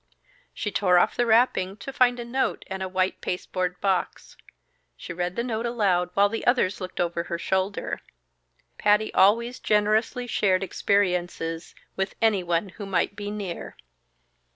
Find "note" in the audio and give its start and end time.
2.25-2.63, 5.43-5.67